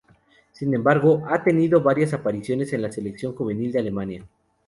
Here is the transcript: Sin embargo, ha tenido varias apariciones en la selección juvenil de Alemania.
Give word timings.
Sin 0.51 0.73
embargo, 0.73 1.21
ha 1.29 1.43
tenido 1.43 1.83
varias 1.83 2.13
apariciones 2.13 2.73
en 2.73 2.81
la 2.81 2.91
selección 2.91 3.35
juvenil 3.35 3.71
de 3.71 3.77
Alemania. 3.81 4.25